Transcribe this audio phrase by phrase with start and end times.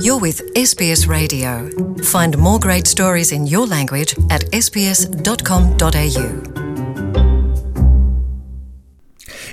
[0.00, 1.68] You're with SBS Radio.
[2.02, 5.92] Find more great stories in your language at sbs.com.au.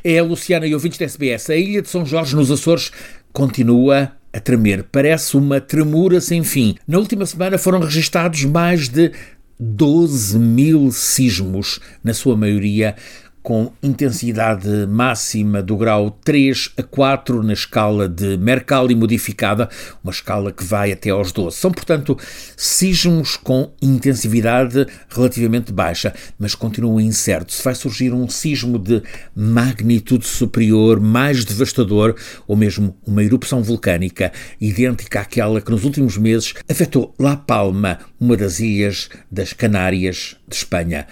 [0.04, 1.50] É a Luciana e ouvintes da SBS.
[1.50, 2.92] A ilha de São Jorge, nos Açores,
[3.34, 4.84] continua a tremer.
[4.84, 6.76] Parece uma tremura sem fim.
[6.88, 9.12] Na última semana foram registados mais de
[9.60, 12.96] 12 mil sismos, na sua maioria
[13.42, 19.70] com intensidade máxima do grau 3 a 4 na escala de Mercalli modificada,
[20.04, 21.58] uma escala que vai até aos 12.
[21.58, 22.18] São, portanto,
[22.56, 27.56] sismos com intensividade relativamente baixa, mas continuam incertos.
[27.56, 29.02] Se vai surgir um sismo de
[29.36, 32.16] magnitude superior, mais devastador,
[32.48, 38.36] ou mesmo uma erupção vulcânica idêntica àquela que nos últimos meses afetou La Palma, uma
[38.36, 41.08] das ilhas das Canárias de Espanha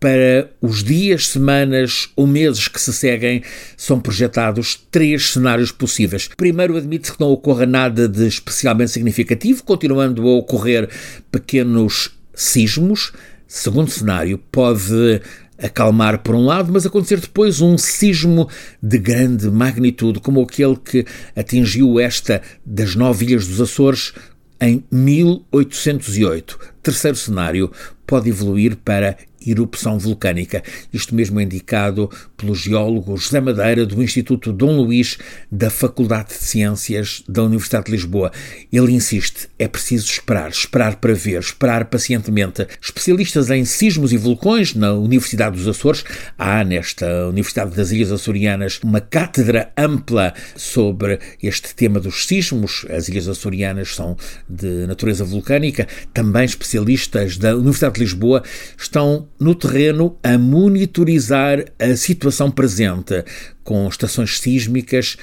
[0.00, 3.42] para os dias, semanas ou meses que se seguem,
[3.76, 6.28] são projetados três cenários possíveis.
[6.36, 10.88] Primeiro, admite-se que não ocorra nada de especialmente significativo, continuando a ocorrer
[11.30, 13.12] pequenos sismos.
[13.46, 15.20] Segundo cenário, pode
[15.58, 18.48] acalmar por um lado, mas acontecer depois um sismo
[18.82, 21.04] de grande magnitude, como aquele que
[21.36, 24.14] atingiu esta das nove ilhas dos Açores
[24.60, 26.58] em 1808.
[26.82, 27.70] Terceiro cenário,
[28.06, 30.62] pode evoluir para erupção vulcânica.
[30.92, 35.18] Isto mesmo é indicado pelo geólogo José Madeira, do Instituto Dom Luís,
[35.50, 38.30] da Faculdade de Ciências da Universidade de Lisboa.
[38.72, 42.66] Ele insiste: é preciso esperar, esperar para ver, esperar pacientemente.
[42.80, 46.04] Especialistas em sismos e vulcões na Universidade dos Açores,
[46.38, 52.86] há nesta Universidade das Ilhas Açorianas uma cátedra ampla sobre este tema dos sismos.
[52.90, 54.16] As Ilhas Açorianas são
[54.48, 55.86] de natureza vulcânica.
[56.12, 58.42] Também especialistas da Universidade de Lisboa
[58.78, 63.24] estão no terreno a monitorizar a situação presente,
[63.64, 65.16] com estações sísmicas,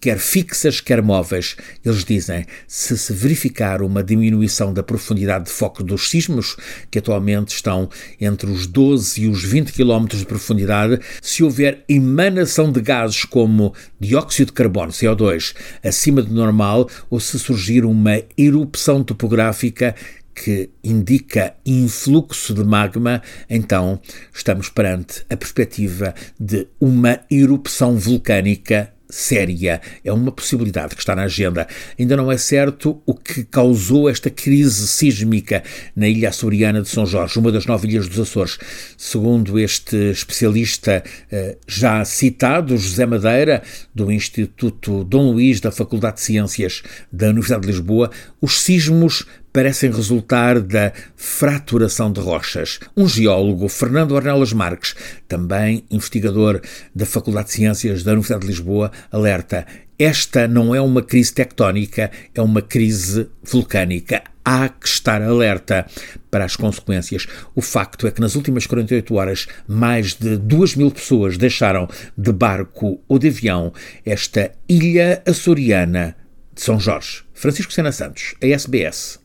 [0.00, 1.56] quer fixas, quer móveis.
[1.84, 6.56] Eles dizem, se se verificar uma diminuição da profundidade de foco dos sismos,
[6.90, 7.88] que atualmente estão
[8.20, 13.74] entre os 12 e os 20 km de profundidade, se houver emanação de gases como
[14.00, 19.94] dióxido de carbono, CO2, acima do normal, ou se surgir uma erupção topográfica
[20.36, 23.98] que indica influxo de magma, então
[24.34, 29.80] estamos perante a perspectiva de uma erupção vulcânica séria.
[30.04, 31.66] É uma possibilidade que está na agenda.
[31.98, 35.62] Ainda não é certo o que causou esta crise sísmica
[35.94, 38.58] na ilha açoriana de São Jorge, uma das nove ilhas dos Açores.
[38.96, 43.62] Segundo este especialista eh, já citado, José Madeira,
[43.94, 48.10] do Instituto Dom Luís da Faculdade de Ciências da Universidade de Lisboa,
[48.40, 49.24] os sismos
[49.56, 52.78] parecem resultar da fraturação de rochas.
[52.94, 54.94] Um geólogo, Fernando Ornelas Marques,
[55.26, 56.60] também investigador
[56.94, 59.66] da Faculdade de Ciências da Universidade de Lisboa, alerta:
[59.98, 64.24] esta não é uma crise tectónica, é uma crise vulcânica.
[64.44, 65.86] Há que estar alerta
[66.30, 67.26] para as consequências.
[67.54, 72.30] O facto é que nas últimas 48 horas mais de 2 mil pessoas deixaram de
[72.30, 73.72] barco ou de avião
[74.04, 76.14] esta ilha açoriana
[76.54, 77.22] de São Jorge.
[77.32, 79.24] Francisco Sena Santos, a SBS